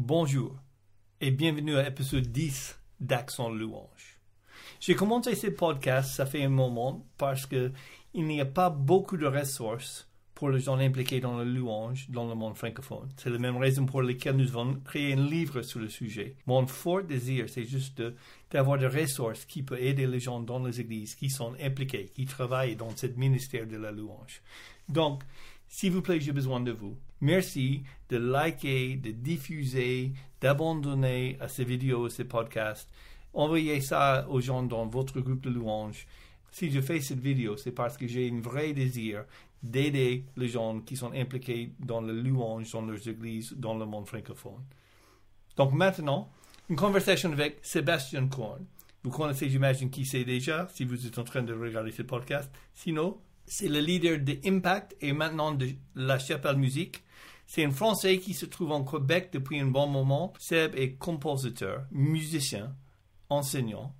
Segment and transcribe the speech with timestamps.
[0.00, 0.54] Bonjour
[1.20, 4.20] et bienvenue à l'épisode 10 d'Accent Louange.
[4.78, 7.72] J'ai commencé ce podcast, ça fait un moment, parce que
[8.14, 12.28] il n'y a pas beaucoup de ressources pour les gens impliqués dans la louange dans
[12.28, 13.08] le monde francophone.
[13.16, 16.36] C'est la même raison pour laquelle nous avons créé un livre sur le sujet.
[16.46, 18.00] Mon fort désir, c'est juste
[18.52, 22.24] d'avoir des ressources qui peuvent aider les gens dans les églises qui sont impliqués, qui
[22.24, 24.42] travaillent dans ce ministère de la louange.
[24.88, 25.24] Donc,
[25.66, 26.96] s'il vous plaît, j'ai besoin de vous.
[27.20, 32.88] Merci de liker, de diffuser, d'abandonner à ces vidéos, ces podcasts.
[33.34, 36.06] Envoyez ça aux gens dans votre groupe de louanges.
[36.50, 39.24] Si je fais cette vidéo, c'est parce que j'ai un vrai désir
[39.62, 44.06] d'aider les gens qui sont impliqués dans la louange dans leurs églises dans le monde
[44.06, 44.64] francophone.
[45.56, 46.30] Donc maintenant,
[46.70, 48.64] une conversation avec Sébastien Korn.
[49.02, 52.50] Vous connaissez, j'imagine, qui c'est déjà, si vous êtes en train de regarder ce podcast.
[52.74, 57.02] Sinon, c'est le leader de Impact et maintenant de La Chapelle Musique.
[57.48, 60.34] C'est un Français qui se trouve en Québec depuis un bon moment.
[60.38, 62.76] Seb est compositeur, musicien,
[63.30, 63.96] enseignant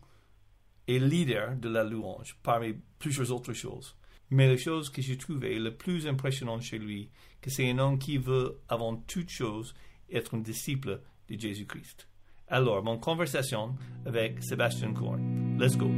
[0.87, 3.97] et leader de la louange, parmi plusieurs autres choses.
[4.29, 7.99] Mais la chose que j'ai trouvée le plus impressionnante chez lui, que c'est un homme
[7.99, 9.75] qui veut, avant toute chose,
[10.13, 12.07] être un disciple de Jésus-Christ.
[12.49, 15.59] Alors, mon conversation avec Sébastien Korn.
[15.59, 15.91] Let's go.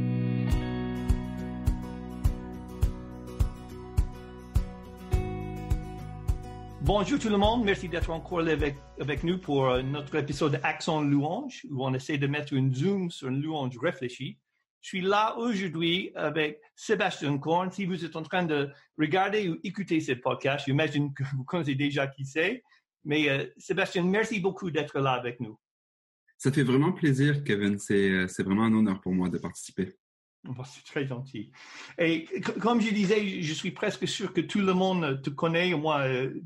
[6.83, 11.03] Bonjour tout le monde, merci d'être encore avec, avec nous pour euh, notre épisode Accent
[11.03, 14.39] Louange, où on essaie de mettre une zoom sur une louange réfléchie.
[14.81, 17.71] Je suis là aujourd'hui avec Sébastien Korn.
[17.71, 21.75] Si vous êtes en train de regarder ou écouter ce podcast, j'imagine que vous connaissez
[21.75, 22.63] déjà qui c'est.
[23.05, 25.59] Mais euh, Sébastien, merci beaucoup d'être là avec nous.
[26.39, 27.77] Ça fait vraiment plaisir, Kevin.
[27.77, 29.93] C'est, euh, c'est vraiment un honneur pour moi de participer.
[30.65, 31.51] c'est très gentil.
[31.97, 32.25] Et
[32.59, 36.01] comme je disais, je suis presque sûr que tout le monde te connaît, au moins
[36.01, 36.41] euh,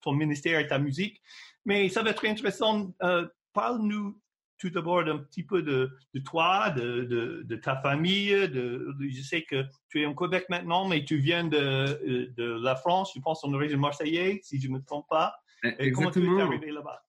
[0.00, 1.20] ton ministère et ta musique.
[1.64, 2.94] Mais ça va être intéressant.
[3.02, 4.20] Euh, Parle-nous
[4.58, 8.30] tout d'abord un petit peu de, de toi, de, de, de, ta famille.
[8.30, 13.12] Je sais que tu es en Québec maintenant, mais tu viens de, de la France,
[13.14, 15.34] je pense en origine marseillaise, si je ne me trompe pas.
[15.78, 17.05] Et comment tu es arrivé là-bas?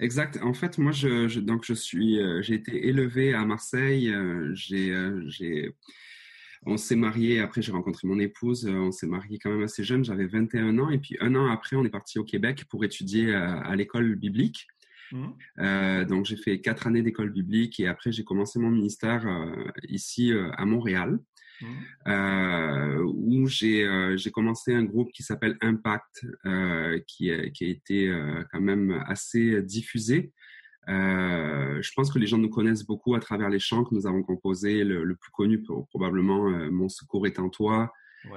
[0.00, 0.38] Exact.
[0.42, 4.10] En fait, moi, je, je donc je suis, euh, j'ai été élevé à Marseille.
[4.10, 5.74] Euh, j'ai, euh, j'ai,
[6.66, 7.40] on s'est marié.
[7.40, 8.66] Après, j'ai rencontré mon épouse.
[8.66, 10.04] On s'est marié quand même assez jeune.
[10.04, 10.90] J'avais 21 ans.
[10.90, 14.66] Et puis un an après, on est parti au Québec pour étudier à l'école biblique.
[15.12, 16.04] Mmh.
[16.06, 19.26] Donc j'ai fait quatre années d'école biblique et après j'ai commencé mon ministère
[19.86, 21.18] ici à Montréal,
[21.60, 23.00] mmh.
[23.04, 26.26] où j'ai j'ai commencé un groupe qui s'appelle Impact,
[27.06, 30.32] qui qui a été quand même assez diffusé.
[30.86, 34.22] je pense que les gens nous connaissent beaucoup à travers les chants que nous avons
[34.22, 34.84] composés.
[34.84, 37.92] Le, plus connu probablement Mon secours est en toi,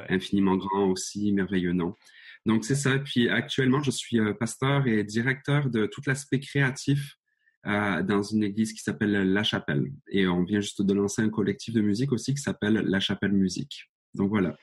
[0.09, 1.95] infiniment grand aussi, merveilleux nom.
[2.47, 2.97] Donc c'est ça.
[2.97, 7.17] Puis actuellement, je suis euh, pasteur et directeur de tout l'aspect créatif
[7.66, 9.91] euh, dans une église qui s'appelle La Chapelle.
[10.09, 13.34] Et on vient juste de lancer un collectif de musique aussi qui s'appelle La Chapelle
[13.34, 13.90] Musique.
[14.13, 14.56] Donc voilà.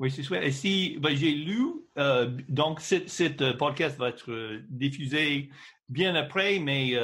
[0.00, 0.42] Oui, c'est chouette.
[0.42, 1.66] Et si ben, j'ai lu,
[1.98, 5.50] euh, donc cette, podcast va être diffusé
[5.88, 6.94] bien après, mais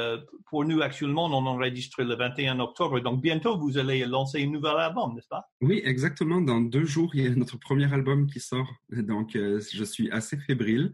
[0.49, 2.99] pour nous actuellement, on enregistre le 21 octobre.
[2.99, 5.45] Donc bientôt, vous allez lancer un nouvel album, n'est-ce pas?
[5.61, 6.41] Oui, exactement.
[6.41, 8.69] Dans deux jours, il y a notre premier album qui sort.
[8.89, 10.91] Donc je suis assez fébrile,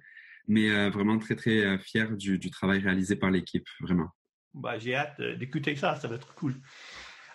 [0.48, 4.12] mais vraiment très très fier du, du travail réalisé par l'équipe, vraiment.
[4.56, 6.56] Bah, j'ai hâte d'écouter ça, ça va être cool.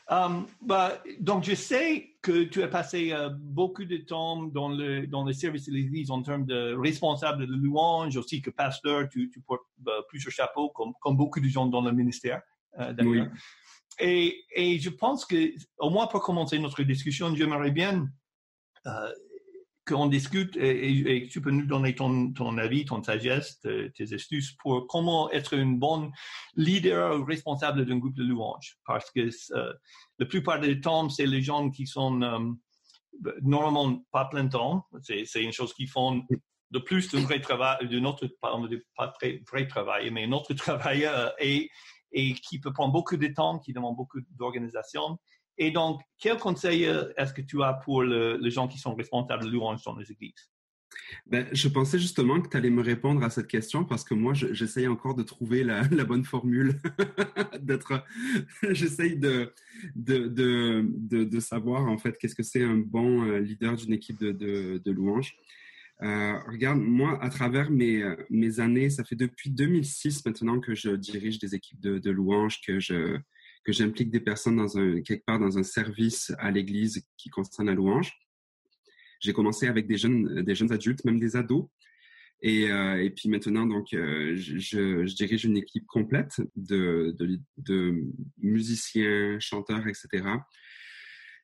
[0.09, 5.07] Um, bah, donc, je sais que tu as passé uh, beaucoup de temps dans le,
[5.07, 9.31] dans le service de l'Église en termes de responsable de louange, aussi que pasteur, tu,
[9.31, 12.41] tu portes uh, plusieurs chapeaux, comme, comme beaucoup de gens dans le ministère,
[12.79, 13.29] uh, d'ailleurs.
[14.01, 18.09] Et, et je pense que, au moins pour commencer notre discussion, j'aimerais bien
[19.87, 25.31] qu'on discute et, tu peux nous donner ton, avis, ton sagesse, tes astuces pour comment
[25.31, 26.13] être une bonne
[26.55, 28.77] leader ou responsable d'un groupe de louanges.
[28.87, 29.73] Parce que euh,
[30.19, 32.39] la plupart du temps, c'est les gens qui sont euh,
[33.43, 34.87] normalement pas plein temps.
[35.03, 36.23] C'est une chose qu'ils font
[36.71, 38.29] de plus d'un vrai travail, de notre,
[38.97, 43.59] pas très vrai travail, mais notre travail euh, et qui peut prendre beaucoup de temps,
[43.59, 45.19] qui demande beaucoup d'organisation
[45.61, 49.45] et donc, quel conseil euh, est-ce que tu as pour les gens qui sont responsables
[49.45, 50.51] de louange dans les églises?
[51.27, 54.33] Ben, je pensais justement que tu allais me répondre à cette question parce que moi,
[54.33, 56.81] j'essaye encore de trouver la, bonne formule,
[58.71, 59.53] j'essaye de
[59.95, 64.19] de, de, de, savoir en fait qu'est-ce que c'est un bon euh, leader d'une équipe
[64.19, 65.37] de, de, louange.
[66.03, 70.91] Euh, regarde, moi, à travers mes, mes années, ça fait depuis 2006 maintenant que je
[70.91, 73.19] dirige des équipes de, de louange, que je
[73.65, 77.69] que j'implique des personnes dans un, quelque part dans un service à l'église qui concerne
[77.69, 78.13] la louange.
[79.21, 81.67] J'ai commencé avec des jeunes, des jeunes adultes, même des ados.
[82.43, 87.15] Et, et puis maintenant, donc, je, je, dirige une équipe complète de,
[88.39, 90.25] musiciens, chanteurs, etc.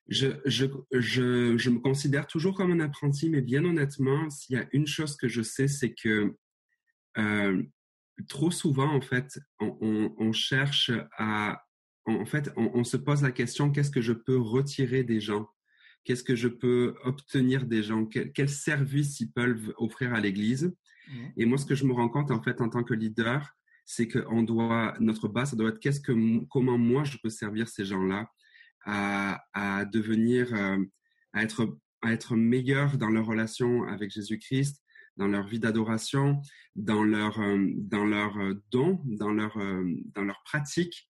[0.07, 4.67] Je, je, je, me considère toujours comme un apprenti, mais bien honnêtement, s'il y a
[4.71, 6.35] une chose que je sais, c'est que
[7.17, 7.61] euh,
[8.27, 11.61] trop souvent, en fait, on cherche à...
[12.07, 15.47] En fait, on, on, se pose la question, qu'est-ce que je peux retirer des gens?
[16.05, 18.05] Qu'est-ce que je peux obtenir des gens?
[18.05, 20.73] Quel, quel service ils peuvent offrir à l'Église?
[21.09, 21.13] Mmh.
[21.35, 23.57] Et moi, ce que je me rends compte, en fait, en tant que leader,
[23.87, 27.29] c'est que on doit, notre base, ça doit être qu'est-ce que, comment moi je peux
[27.29, 28.29] servir ces gens-là
[28.85, 30.77] à, à devenir, euh,
[31.33, 34.83] à être, à être meilleur dans leur relation avec Jésus-Christ,
[35.15, 36.41] dans leur vie d'adoration,
[36.75, 39.57] dans leur, euh, dans leur euh, don, dans leur,
[40.13, 41.09] dans leur pratique.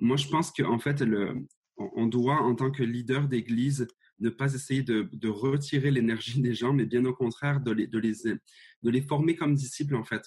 [0.00, 1.46] Moi, je pense qu'en fait, le,
[1.76, 3.86] on doit, en tant que leader d'église,
[4.20, 7.86] ne pas essayer de, de retirer l'énergie des gens, mais bien au contraire, de les,
[7.86, 10.22] de les, de les former comme disciples, en fait.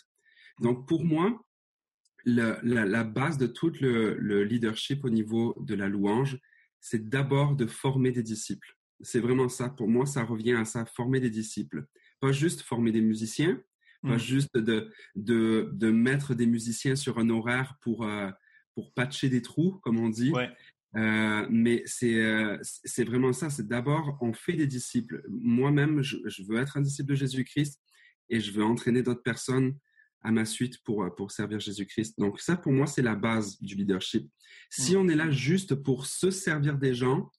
[0.59, 1.41] Donc, pour moi,
[2.25, 6.37] la, la, la base de tout le, le, leadership au niveau de la louange,
[6.79, 8.75] c'est d'abord de former des disciples.
[9.01, 9.69] C'est vraiment ça.
[9.69, 11.85] Pour moi, ça revient à ça, former des disciples.
[12.19, 13.61] Pas juste former des musiciens,
[14.01, 14.19] pas mmh.
[14.19, 18.29] juste de, de, de, mettre des musiciens sur un horaire pour, euh,
[18.77, 20.51] pour patcher des trous, comme on dit, ouais.
[20.95, 23.49] Euh, mais c'est euh, c'est vraiment ça.
[23.49, 25.23] C'est d'abord, on fait des disciples.
[25.29, 27.81] Moi-même, je, je, veux être un disciple de Jésus-Christ
[28.29, 29.75] et je veux entraîner d'autres personnes
[30.21, 32.19] à ma suite pour, pour servir Jésus-Christ.
[32.19, 34.29] Donc ça, pour moi, c'est la base du leadership.
[34.69, 34.99] Si mm.
[34.99, 37.31] on est là juste pour se servir des gens,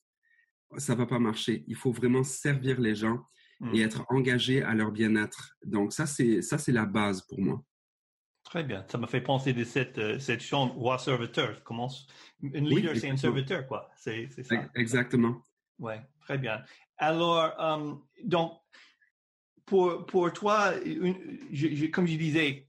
[0.76, 1.64] ça va pas marcher.
[1.68, 3.24] Il faut vraiment servir les gens
[3.60, 3.74] mm.
[3.76, 5.56] et être engagé à leur bien-être.
[5.64, 7.64] Donc ça, c'est ça, c'est la base pour moi.
[8.48, 8.82] Très bien.
[8.88, 11.62] Ça m'a fait penser de cette, euh, cette chante Roi serviteur.
[11.64, 11.90] Comment
[12.42, 13.90] un leader, c'est un serviteur, quoi.
[13.94, 14.64] C'est ça.
[14.74, 15.42] Exactement.
[15.78, 15.92] Oui,
[16.22, 16.62] très bien.
[16.96, 18.54] Alors, um, donc,
[19.66, 21.14] pour, pour toi, une,
[21.52, 22.66] je, comme je disais,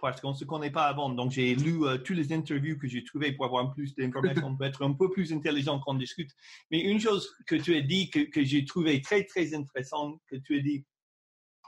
[0.00, 2.88] parce qu'on ne se connaît pas avant, donc j'ai lu uh, toutes les interviews que
[2.88, 6.32] j'ai trouvées pour avoir plus d'informations, pour être un peu plus intelligent qu'on discute.
[6.72, 10.34] Mais une chose que tu as dit, que, que j'ai trouvé très, très intéressante, que
[10.34, 10.84] tu as dit,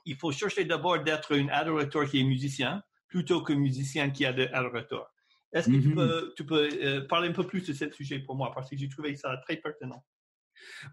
[0.05, 2.83] il faut chercher d'abord d'être un adorateur qui est musicien,
[3.13, 4.45] plutôt que musicien qui a de
[4.75, 5.07] retour.
[5.53, 5.95] Est-ce que tu mm-hmm.
[5.95, 8.51] peux, tu peux euh, parler un peu plus de ce sujet pour moi?
[8.55, 10.03] Parce que j'ai trouvé ça très pertinent.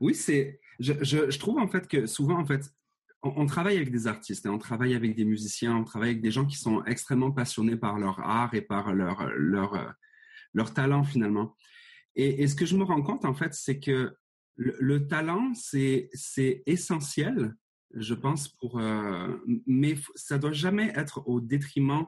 [0.02, 0.60] Oui, c'est.
[0.80, 2.64] Je, je, je, trouve en fait que souvent en fait
[3.22, 6.32] on, travaille avec des artistes, hein, on travaille avec des musiciens, on travaille avec des
[6.32, 9.96] gens qui sont extrêmement passionnés par leur art et par leur leur
[10.54, 11.56] leur talent finalement.
[12.16, 14.14] Et, et ce que je me rends compte en fait, c'est que
[14.56, 17.56] le, le talent c'est c'est essentiel
[17.94, 22.06] je pense, pour, euh, mais ça doit jamais être au détriment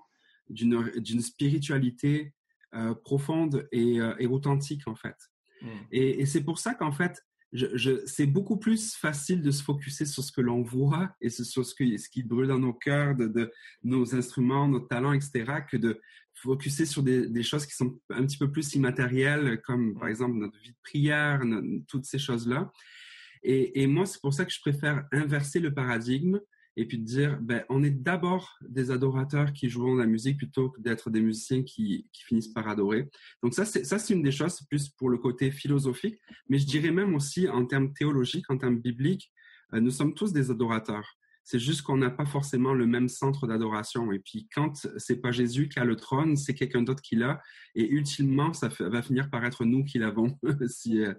[0.50, 2.34] d'une spiritualité
[2.74, 5.16] euh, profonde et, euh, et, authentique, en fait.
[5.62, 5.68] Mm.
[5.92, 9.62] Et, et c'est pour ça qu'en fait, je, je, c'est beaucoup plus facile de se
[9.62, 12.74] focuser sur ce que l'on voit et sur ce, que, ce qui brûle dans nos
[12.74, 13.52] cœurs, de, de,
[13.84, 16.00] nos instruments, nos talents, etc., que de
[16.34, 20.36] focuser sur des, des, choses qui sont un petit peu plus immatérielles, comme par exemple
[20.36, 21.42] notre vie de prière,
[21.88, 22.72] toutes ces choses-là.
[23.44, 26.40] Et, moi, c'est pour ça que je préfère inverser le paradigme
[26.78, 30.80] et puis dire, ben, on est d'abord des adorateurs qui jouent la musique plutôt que
[30.80, 33.10] d'être des musiciens qui, finissent par adorer.
[33.44, 36.18] Donc ça, c'est ça, c'est une des choses, plus pour le côté philosophique,
[36.48, 39.32] mais je dirais même aussi en termes théologiques, en termes bibliques,
[39.74, 41.18] euh, nous sommes tous des adorateurs.
[41.44, 44.12] C'est juste qu'on n'a pas forcément le même centre d'adoration.
[44.12, 47.42] Et puis quand c'est pas Jésus qui a le trône, c'est quelqu'un d'autre qui l'a.
[47.76, 51.14] Et ultimement, ça va finir par être nous qui l'avons, euh,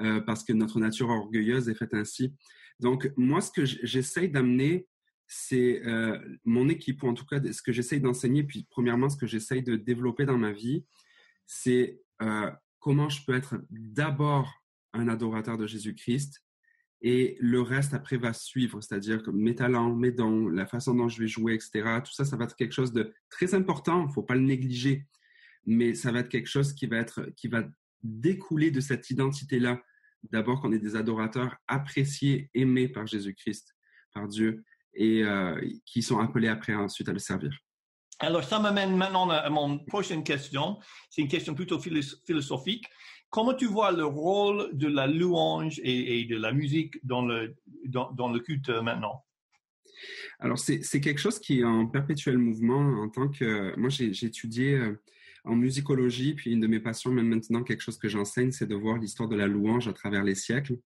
[0.00, 2.34] euh, parce que notre nature orgueilleuse est faite ainsi.
[2.80, 4.86] Donc, moi, ce que j'essaye d'amener,
[5.26, 9.16] c'est euh, mon équipe, ou en tout cas ce que j'essaye d'enseigner, puis premièrement, ce
[9.16, 10.86] que j'essaye de développer dans ma vie,
[11.46, 14.50] c'est euh, comment je peux être d'abord
[14.94, 16.42] un adorateur de Jésus-Christ
[17.00, 21.08] et le reste après va suivre, c'est-à-dire que mes talents, mes dons, la façon dont
[21.08, 22.00] je vais jouer, etc.
[22.04, 24.40] Tout ça, ça va être quelque chose de très important, il ne faut pas le
[24.40, 25.06] négliger,
[25.66, 27.68] mais ça va être quelque chose qui va, être, qui va
[28.02, 29.80] découler de cette identité-là
[30.24, 33.74] d'abord qu'on est des adorateurs appréciés, aimés par Jésus-Christ,
[34.12, 37.56] par Dieu, et euh, qui sont appelés après ensuite à le servir.
[38.20, 40.78] Alors, ça m'amène maintenant à mon prochaine question.
[41.08, 42.84] C'est une question plutôt philosophique.
[43.30, 47.54] Comment tu vois le rôle de la louange et, de la musique dans le,
[47.86, 49.24] dans, dans le culte maintenant?
[50.40, 53.76] Alors, c'est quelque chose qui est en perpétuel mouvement en tant que...
[53.76, 55.00] Moi, j'ai étudié euh,
[55.44, 58.74] en musicologie, puis une de mes passions, même maintenant, quelque chose que j'enseigne, c'est de
[58.74, 60.76] voir l'histoire de la louange à travers les siècles.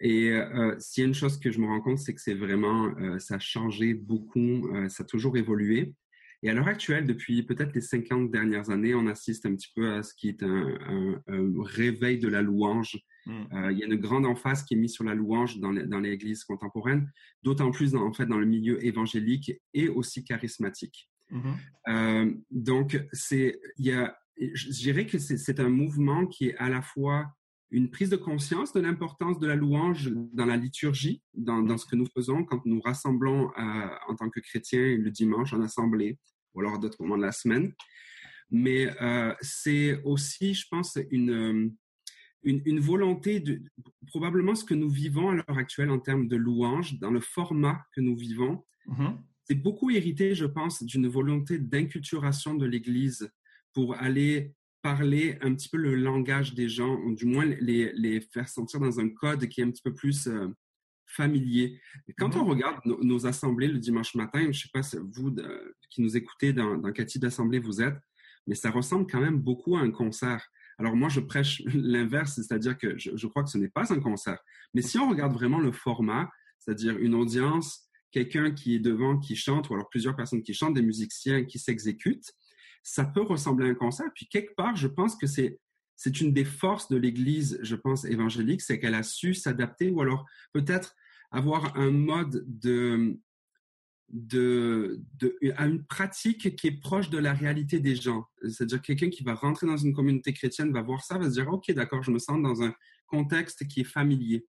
[0.00, 2.34] Et euh, s'il y a une chose que je me rends compte, c'est que c'est
[2.34, 5.94] vraiment, euh, ça a changé beaucoup, euh, ça a toujours évolué.
[6.42, 9.92] Et à l'heure actuelle, depuis peut-être les 50 dernières années, on assiste un petit peu
[9.92, 11.20] à ce qui est un,
[11.58, 12.96] réveil de la louange.
[13.26, 16.44] Euh, il y a une grande emphase qui est mise sur la louange dans, l'Église
[16.44, 17.10] contemporaine,
[17.42, 21.10] d'autant plus en fait dans le milieu évangélique et aussi charismatique.
[21.30, 21.54] Mm-hmm.
[21.88, 26.68] Euh, donc, c'est, il y a, je dirais que c'est un mouvement qui est à
[26.68, 27.32] la fois
[27.70, 31.84] une prise de conscience de l'importance de la louange dans la liturgie, dans, dans, ce
[31.84, 36.18] que nous faisons quand nous rassemblons euh, en tant que chrétiens le dimanche en assemblée
[36.54, 37.72] ou alors d'autres moments de la semaine.
[38.50, 41.74] Mais euh, c'est aussi, je pense, une,
[42.42, 43.60] une, une, volonté de
[44.06, 47.84] probablement ce que nous vivons à l'heure actuelle en termes de louange, dans le format
[47.94, 48.64] que nous vivons.
[48.86, 49.16] Mm-hmm.
[49.48, 53.30] C'est beaucoup hérité, je pense, d'une volonté d'inculturation de l'Église
[53.72, 54.52] pour aller
[54.82, 58.78] parler un petit peu le langage des gens, ou du moins les, les faire sentir
[58.78, 60.48] dans un code qui est un petit peu plus euh,
[61.06, 61.80] familier.
[62.18, 62.50] quand on mhm.
[62.50, 65.34] regarde nos, assemblées le dimanche matin, je ne sais pas si vous
[65.88, 67.96] qui nous écoutez dans, dans quel type d'assemblée vous êtes,
[68.46, 70.46] mais ça ressemble quand même beaucoup à un concert.
[70.76, 74.00] Alors moi, je prêche l'inverse, c'est-à-dire que je, je, crois que ce n'est pas un
[74.00, 74.38] concert.
[74.74, 79.36] Mais si on regarde vraiment le format, c'est-à-dire une audience, quelqu'un qui est devant, qui
[79.36, 82.32] chante, ou alors plusieurs personnes qui chantent, des musiciens qui s'exécutent,
[82.82, 84.06] ça peut ressembler à un concert.
[84.14, 85.58] Puis quelque part, je pense que c'est
[85.98, 90.00] c'est une des forces de l'Église, je pense, évangélique, c'est qu'elle a su s'adapter ou
[90.00, 90.94] alors peut-être
[91.32, 93.18] avoir un mode de,
[94.08, 98.24] de, de, à une pratique qui est proche de la réalité des gens.
[98.42, 101.48] C'est-à-dire quelqu'un qui va rentrer dans une communauté chrétienne va voir ça, va se dire,
[101.48, 102.72] OK, d'accord, je me sens dans un
[103.08, 104.46] contexte qui est familier.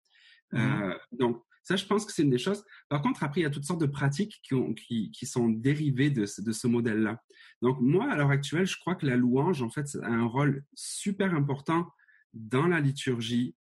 [0.53, 0.59] Mmh.
[0.59, 2.65] Euh, donc, ça, je pense que c'est une des choses.
[2.89, 6.21] Par contre, après, il y a toutes sortes de pratiques qui, qui, sont dérivées de,
[6.21, 7.21] de ce modèle-là.
[7.61, 10.65] Donc, moi, à l'heure actuelle, je crois que la louange, en fait, a un rôle
[10.75, 11.91] super important
[12.33, 13.57] dans la liturgie.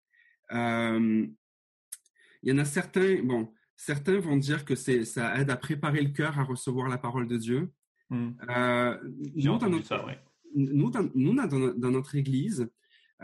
[0.53, 1.27] Euh,
[2.43, 6.03] il y en a certains, bon, certains vont dire que c'est, ça aide à préparer
[6.03, 7.73] le cœur à recevoir la parole de Dieu.
[8.11, 8.31] Hmm.
[8.51, 8.99] Euh,
[9.37, 10.05] nous, dans notre,
[10.55, 12.69] nous, dans, notre église,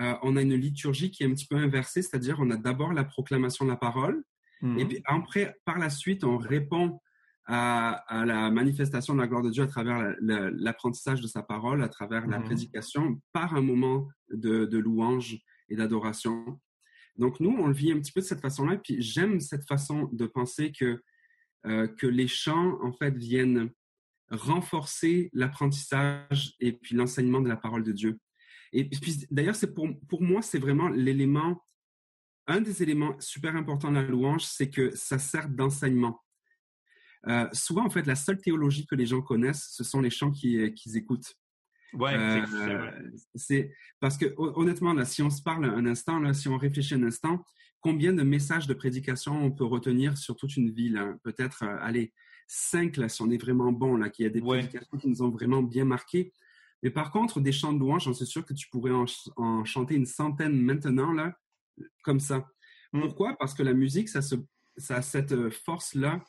[0.00, 2.92] euh, on a une liturgie qui est un petit peu inversée, c'est-à-dire on a d'abord
[2.92, 4.22] la proclamation de la parole,
[4.62, 4.88] et mhm.
[4.88, 7.00] puis après, par la suite, on répond
[7.46, 11.88] à, la manifestation de la gloire de Dieu à travers l'apprentissage de sa parole, à
[11.88, 12.44] travers la mhm.
[12.44, 15.38] prédication, par un moment de, louange
[15.68, 16.60] et d'adoration.
[17.16, 18.74] Donc nous, on le vit un petit peu de cette façon-là.
[18.74, 21.02] Et puis j'aime cette façon de penser que,
[21.66, 23.70] euh, que les chants, en fait, viennent
[24.30, 28.18] renforcer l'apprentissage et puis l'enseignement de la parole de Dieu.
[28.72, 31.62] Et puis d'ailleurs, c'est pour, pour moi, c'est vraiment l'élément
[32.48, 36.24] un des éléments super importants de la louange, c'est que ça sert d'enseignement.
[37.26, 40.30] Euh, souvent, en fait, la seule théologie que les gens connaissent, ce sont les chants
[40.30, 41.34] qu'ils écoutent.
[41.92, 42.90] Ouais, euh,
[43.34, 46.94] c'est parce que honnêtement, là, si on se parle un instant, là, si on réfléchit
[46.94, 47.44] un instant,
[47.80, 51.18] combien de messages de prédication on peut retenir sur toute une ville hein?
[51.22, 52.12] Peut-être, euh, allez,
[52.46, 55.22] cinq là, si on est vraiment bon là, qu'il y a des prédications qui nous
[55.22, 56.32] ont vraiment bien marqués.
[56.82, 59.04] Mais par contre, des chants de louange, j'en suis sûr que tu pourrais en,
[59.36, 61.36] en chanter une centaine maintenant là
[62.02, 62.46] comme ça.
[62.92, 63.00] Mm.
[63.00, 63.36] Pourquoi?
[63.36, 64.20] Parce que la musique, ça,
[64.90, 66.24] a cette euh, force-là.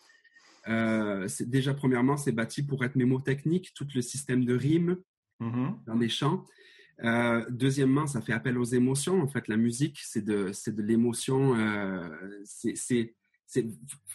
[0.67, 4.97] Euh, déjà, premièrement, c'est bâti pour être mémotechnique, tout le système de rimes
[5.39, 5.85] mm-hmm.
[5.85, 6.45] dans les chants.
[7.03, 9.21] Euh, deuxièmement, ça fait appel aux émotions.
[9.21, 11.55] En fait, la musique, c'est de, de l'émotion,
[12.43, 13.15] c'est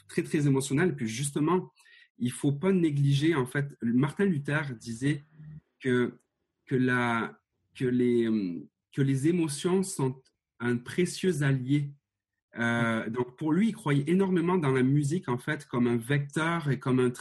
[0.08, 0.90] très, très émotionnel.
[0.90, 1.72] Et puis, justement,
[2.18, 5.24] il faut pas négliger, en fait, Martin Luther disait
[5.80, 6.18] que,
[6.66, 7.38] que, la,
[7.74, 8.28] que, les,
[8.92, 10.20] que les émotions sont
[10.60, 11.92] un précieux allié.
[12.58, 16.70] Euh, donc pour lui, il croyait énormément dans la musique en fait comme un vecteur
[16.70, 17.12] et comme un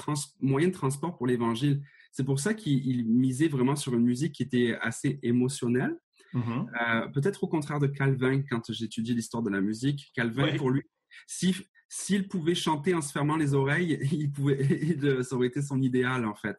[0.42, 1.84] moyen de transport pour l'évangile.
[2.12, 5.98] C'est pour ça qu'il misait vraiment sur une musique qui était assez émotionnelle.
[6.34, 6.68] Mm-hmm.
[6.82, 10.12] Euh, peut-être au contraire de Calvin quand j'étudie l'histoire de la musique.
[10.16, 10.84] Calvin, pour lui,
[11.26, 16.26] s'il pouvait chanter en se fermant les oreilles, il pouvait, ça aurait été son idéal
[16.26, 16.58] en fait.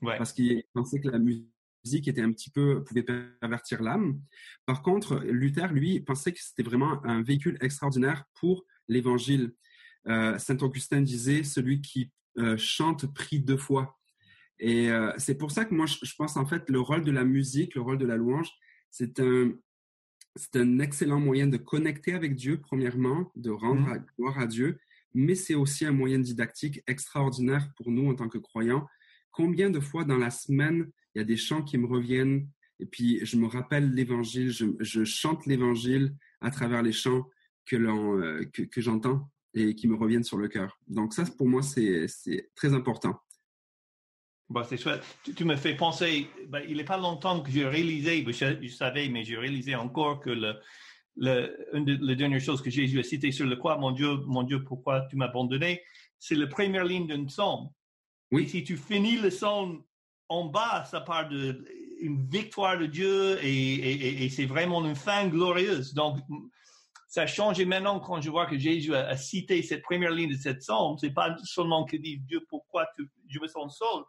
[0.00, 1.53] Parce qu'il pensait que la musique
[1.84, 4.20] musique était un petit peu pouvait pervertir l'âme.
[4.66, 9.52] Par contre, Luther, lui, pensait que c'était vraiment un véhicule extraordinaire pour l'évangile.
[10.08, 13.98] Euh, Saint Augustin disait celui qui euh, chante prie deux fois.
[14.58, 17.24] Et euh, c'est pour ça que moi, je, pense en fait le rôle de la
[17.24, 18.50] musique, le rôle de la louange,
[18.90, 19.52] c'est un
[20.36, 24.06] c'est un excellent moyen de connecter avec Dieu, premièrement, de rendre mmh.
[24.18, 24.80] gloire à Dieu,
[25.14, 28.84] mais c'est aussi un moyen didactique extraordinaire pour nous en tant que croyants.
[29.30, 32.48] Combien de fois dans la semaine il y a des chants qui me reviennent.
[32.80, 37.28] Et puis, je me rappelle l'évangile, je, chante l'évangile à travers les chants
[37.66, 40.78] que, euh, que, j'entends et qui me reviennent sur le cœur.
[40.88, 42.06] Donc ça, pour moi, c'est
[42.54, 43.20] très important.
[44.50, 45.02] Bah, c'est chouette.
[45.36, 49.24] Tu, me fais penser, bah, il n'est pas longtemps que j'ai réalisé, je, savais, mais
[49.24, 50.54] j'ai réalisé encore que le,
[51.16, 54.42] le, une des dernières choses que Jésus a cité sur le croix, mon Dieu, mon
[54.42, 55.82] Dieu, pourquoi tu m'as abandonné,
[56.18, 57.70] c'est la première ligne d'un psaume.
[58.30, 58.48] Oui.
[58.48, 59.84] si tu finis le psaume
[60.28, 61.64] en bas, ça parle de
[62.00, 65.94] une victoire de Dieu et, c'est vraiment une fin glorieuse.
[65.94, 66.18] Donc,
[67.08, 70.36] ça a changé maintenant quand je vois que Jésus a, cité cette première ligne de
[70.36, 70.98] cette somme.
[70.98, 74.02] C'est pas seulement que dit Dieu, pourquoi tu, je me sens seul,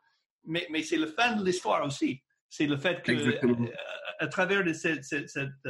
[0.46, 2.22] mais, mais c'est la fin de l'histoire aussi.
[2.50, 3.72] C'est le fait que, euh,
[4.20, 5.04] à, travers de cet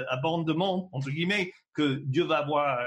[0.10, 2.80] abandonnement, entre guillemets, que Dieu va avoir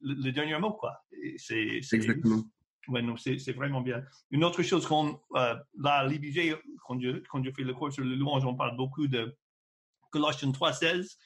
[0.00, 0.96] le, dernier mot, quoi.
[1.36, 2.42] C'est, Exactement.
[2.88, 4.02] Ouais, non, c'est, vraiment bien.
[4.30, 7.92] Une autre chose qu'on, euh, là, à l'IBG, quand je, quand je fais le cours
[7.92, 9.36] sur le louange, on parle beaucoup de
[10.10, 11.16] Colossiens 3.16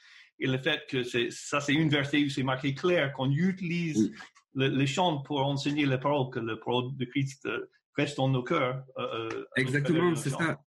[0.40, 4.12] et le fait que c'est, ça, c'est une verset où c'est marqué clair qu'on utilise
[4.54, 8.42] le, chant pour enseigner la parole, que la parole de Christ euh, reste dans nos
[8.42, 8.84] cœurs.
[8.98, 10.60] Euh, Exactement, c'est ça.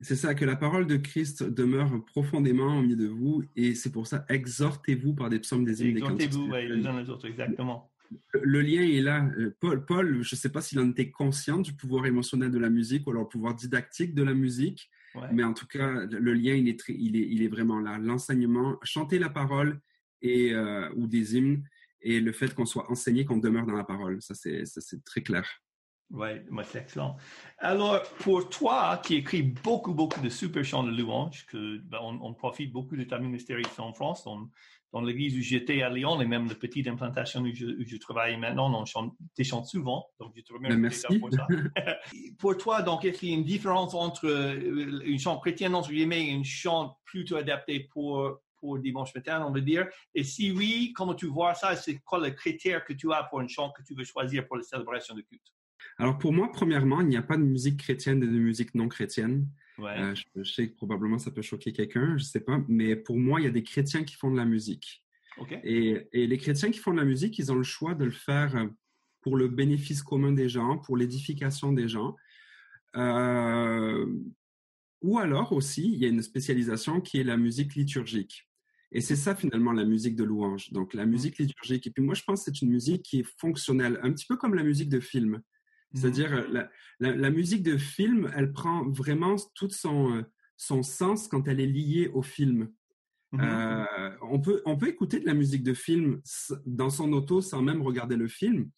[0.00, 3.90] C'est ça, que la parole de Christ demeure profondément au milieu de vous et c'est
[3.90, 7.90] pour ça, exhortez-vous par des psaumes, des hymnes, des Exhortez-vous, les uns les autres, exactement.
[8.32, 9.28] Le lien est là.
[9.38, 12.58] Euh, Paul, Paul je ne sais pas s'il en était conscient du pouvoir émotionnel de
[12.58, 14.90] la musique ou alors le pouvoir didactique de la musique,
[15.32, 17.98] mais en tout cas, le lien, il est, il est, il est vraiment là.
[17.98, 19.80] L'enseignement, chanter la parole
[20.22, 21.64] et, euh, ou des hymnes
[22.00, 25.44] et le fait qu'on soit enseigné, qu'on demeure dans la parole, ça c'est très clair.
[26.10, 26.28] Oui,
[26.64, 27.16] c'est excellent.
[27.58, 32.32] Alors, pour toi, qui écris beaucoup, beaucoup de super chants de louange, que ben, on,
[32.32, 34.48] profite beaucoup de ta ministère ici en France, dans,
[34.92, 38.72] dans l'église où j'étais à Lyon et même la petite implantation où je, travaille maintenant,
[38.74, 41.46] on chante, tu chantes souvent, donc je te remercie ben, pour ça.
[42.38, 45.90] pour toi, donc, est-ce qu'il y a une différence entre euh, une chant chrétienne, entre
[45.90, 49.86] guillemets, et une chant plutôt adaptée pour, pour dimanche matin, on veut dire?
[50.14, 51.76] Et si oui, comment tu vois ça?
[51.76, 54.56] C'est quoi le critère que tu as pour une chant que tu veux choisir pour
[54.56, 55.52] la célébration de culte?
[55.98, 58.88] Alors pour moi, premièrement, il n'y a pas de musique chrétienne et de musique non
[58.88, 59.48] chrétienne.
[59.80, 63.16] Euh, je, sais que probablement ça peut choquer quelqu'un, je ne sais pas, mais pour
[63.16, 65.04] moi, il y a des chrétiens qui font de la musique.
[65.62, 68.68] Et, les chrétiens qui font de la musique, ils ont le choix de le faire
[69.20, 72.16] pour le bénéfice commun des gens, pour l'édification des gens.
[72.96, 74.06] Euh,
[75.02, 78.48] ou alors aussi, il y a une spécialisation qui est la musique liturgique.
[78.90, 80.72] Et c'est ça finalement la musique de louange.
[80.72, 81.10] Donc la mmh.
[81.10, 81.86] musique liturgique.
[81.86, 84.36] Et puis moi, je pense que c'est une musique qui est fonctionnelle, un petit peu
[84.36, 85.40] comme la musique de film.
[85.94, 86.64] C'est-à-dire, euh,
[87.00, 90.22] la, musique de film, elle prend vraiment tout son, euh,
[90.56, 92.70] son sens quand elle est liée au film.
[93.32, 93.40] Mhm.
[93.42, 96.20] Euh, on, peut, on peut écouter de la musique de film
[96.66, 98.70] dans son auto sans même regarder le film,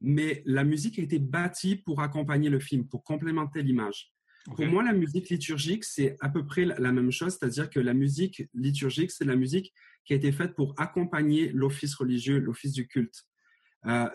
[0.00, 4.10] mais la musique a été bâtie pour accompagner le film, pour complémenter l'image.
[4.56, 7.94] Pour moi, la musique liturgique, c'est à peu près la même chose, c'est-à-dire que la
[7.94, 9.72] musique liturgique, c'est la musique
[10.04, 13.24] qui a été faite pour accompagner l'office religieux, l'office du culte.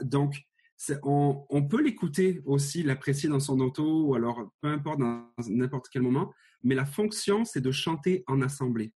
[0.04, 0.48] donc,
[1.04, 6.02] on, peut l'écouter aussi, l'apprécier dans son auto ou alors peu importe dans n'importe quel
[6.02, 8.94] moment, mais la fonction c'est de chanter en assemblée.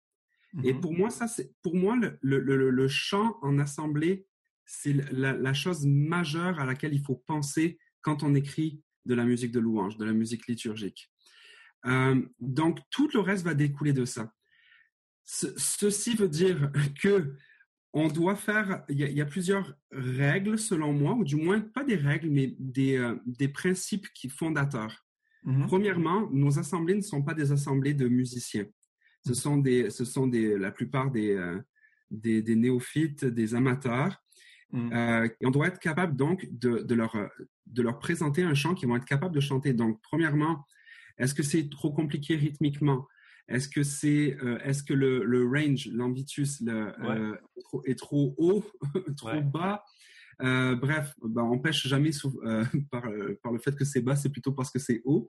[0.63, 0.82] Et mhm.
[0.82, 4.26] pour moi, ça c'est pour moi le, chant en assemblée,
[4.65, 9.52] c'est la, chose majeure à laquelle il faut penser quand on écrit de la musique
[9.52, 11.12] de louange, de la musique liturgique.
[11.86, 14.34] Euh, donc tout le reste va découler de ça.
[15.26, 17.36] ceci veut dire que
[17.93, 21.95] on doit faire, il y, a, plusieurs règles selon moi, ou du moins pas des
[21.95, 25.06] règles, mais des, euh, des principes qui fondateurs.
[25.45, 25.67] Mm-hmm.
[25.67, 28.65] Premièrement, nos assemblées ne sont pas des assemblées de musiciens.
[29.25, 31.60] Ce sont des, ce sont des, la plupart des, euh,
[32.10, 34.17] des, des, néophytes, des amateurs.
[34.71, 34.91] Mm.
[34.91, 37.15] Euh, et on doit être capable donc de, de, leur,
[37.67, 39.73] de leur présenter un chant qu'ils vont être capables de chanter.
[39.73, 40.65] Donc, premièrement,
[41.19, 43.08] est-ce que c'est trop compliqué rythmiquement?
[43.47, 47.36] Est-ce que c'est, euh, est-ce que le, le range, l'ambitus le, euh,
[47.86, 48.63] est trop haut,
[49.17, 49.84] trop bas?
[50.41, 52.12] Euh, bref, ben, on pêche jamais
[52.91, 53.03] par,
[53.43, 55.27] par, le fait que c'est bas, c'est plutôt parce que c'est haut.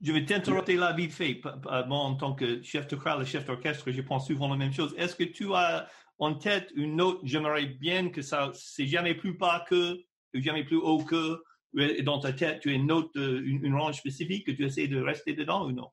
[0.00, 1.40] Je vais t'interrompre là vite fait.
[1.44, 4.72] Moi, en tant que chef de chorale et chef d'orchestre, je pense souvent la même
[4.72, 4.94] chose.
[4.96, 5.86] Est-ce que tu as
[6.18, 9.98] en tête une note, j'aimerais bien que ça, c'est jamais plus bas que,
[10.34, 11.42] jamais plus haut que,
[12.02, 15.00] dans ta tête, tu as une note, une, une range spécifique que tu essaies de
[15.00, 15.88] rester dedans ou non?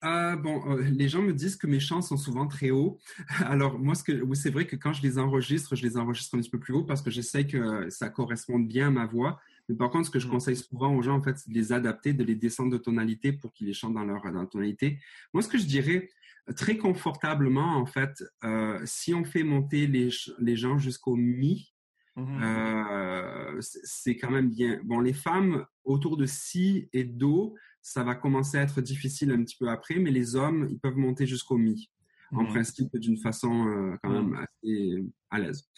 [0.00, 2.98] Ah bon, euh, les gens me disent que mes chants sont souvent très hauts.
[3.44, 6.36] Alors moi, ce que, oui, c'est vrai que quand je les enregistre, je les enregistre
[6.36, 9.40] un petit peu plus haut parce que j'essaie que ça corresponde bien à ma voix.
[9.68, 10.30] Mais par contre, ce que je mmh.
[10.30, 13.32] conseille souvent aux gens, en fait, c'est de les adapter, de les descendre de tonalité
[13.32, 14.98] pour qu'ils les chantent dans leur, dans tonalité.
[15.34, 16.08] Moi, ce que je dirais
[16.56, 20.08] très confortablement, en fait, euh, si on fait monter les,
[20.38, 21.72] les gens jusqu'au mi,
[22.16, 24.80] mmh euh, c'est quand même bien.
[24.84, 29.42] Bon, les femmes autour de si et do, ça va commencer à être difficile un
[29.42, 31.90] petit peu après, mais les hommes, ils peuvent monter jusqu'au mi,
[32.32, 32.48] en mhm.
[32.48, 34.36] principe d'une façon euh, quand même mhm.
[34.36, 35.68] assez à l'aise.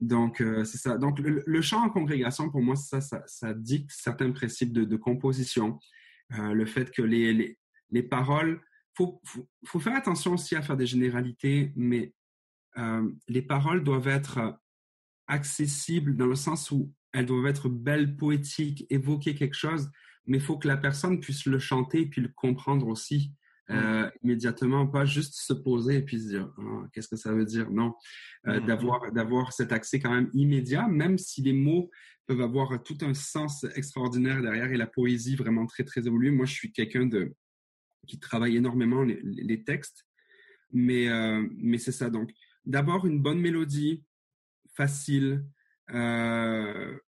[0.00, 0.98] Donc, euh, c'est ça.
[0.98, 5.78] Donc, le, chant en congrégation, pour moi, ça, ça, ça dicte certains principes de, composition.
[6.38, 7.58] Euh, le fait que les, les,
[7.90, 8.60] les paroles,
[8.94, 12.12] faut, faut, faut, faire attention aussi à faire des généralités, mais
[13.28, 14.58] les paroles doivent être
[15.28, 19.90] accessibles dans le sens où elles doivent être belles, poétiques, évoquer quelque chose,
[20.26, 23.32] mais il faut que la personne puisse le chanter et puis le comprendre aussi.
[23.68, 23.74] Mm.
[23.74, 27.44] Euh, immédiatement, pas juste se poser et puis se dire ah, qu'est-ce que ça veut
[27.44, 27.70] dire?
[27.70, 27.94] Non,
[28.46, 28.66] euh, mm.
[28.66, 31.90] d'avoir d'avoir cet accès quand même immédiat, même si les mots
[32.26, 36.30] peuvent avoir tout un sens extraordinaire derrière et la poésie vraiment très très évoluée.
[36.30, 37.34] Moi, je suis quelqu'un de
[38.06, 40.06] qui travaille énormément les, textes,
[40.72, 42.08] mais euh, mais c'est ça.
[42.08, 42.30] Donc,
[42.64, 44.04] d'abord une bonne mélodie,
[44.74, 45.44] facile,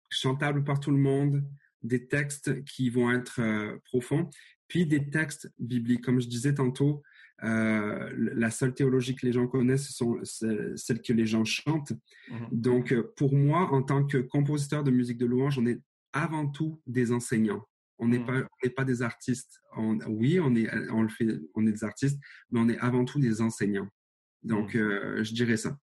[0.10, 1.43] chantable par tout le monde,
[1.88, 3.41] des textes qui vont être
[3.86, 4.30] profonds
[4.67, 6.04] puis des textes bibliques.
[6.04, 7.02] Comme je disais tantôt,
[7.43, 11.93] euh, la seule théologie que les gens connaissent, ce sont celles que les gens chantent.
[12.30, 12.47] Mhm.
[12.52, 15.80] Donc, euh, pour moi, en tant que compositeur de musique de louange, on est
[16.13, 17.63] avant tout des enseignants.
[18.00, 18.26] On n'est mhm.
[18.26, 19.60] pas, pas des artistes.
[20.08, 22.19] oui, on est, on le fait, on est des artistes,
[22.52, 23.89] mais on est avant tout des enseignants.
[24.43, 24.82] Donc, mhm.
[24.82, 25.78] euh, je dirais ça.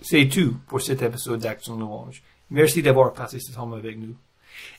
[0.00, 2.22] C'est tout pour cet épisode d'Action Louange.
[2.50, 4.14] Merci d'avoir passé ce temps avec nous.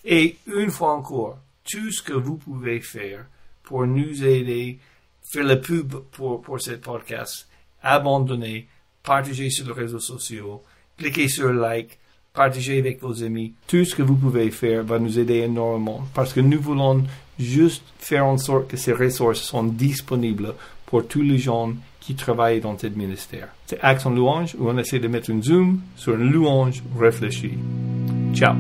[0.06, 3.26] Et une fois encore, tout ce que vous pouvez faire
[3.64, 4.80] pour nous aider,
[5.24, 7.48] faire le pub pour, pour ce podcast,
[7.82, 8.68] abandonner,
[9.04, 10.64] partager sur les réseaux sociaux,
[10.98, 11.98] cliquer sur like,
[12.34, 13.54] partager avec vos amis.
[13.68, 17.04] Tout ce que vous pouvez faire va nous aider énormément parce que nous voulons
[17.40, 20.54] juste faire en sorte que ces ressources sont disponibles
[20.86, 23.50] pour tous les gens qui travaillent dans ce ministère.
[23.66, 27.58] C'est Action Louange où on essaie de mettre un zoom sur une louange réfléchie.
[28.34, 28.56] Ciao.